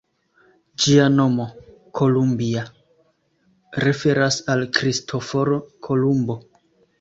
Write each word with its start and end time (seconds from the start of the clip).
Ĝia 0.83 1.03
nomo, 1.17 1.43
""Columbia"", 1.99 2.63
referas 3.85 4.39
al 4.55 4.65
Kristoforo 4.79 5.61
Kolumbo. 5.91 6.41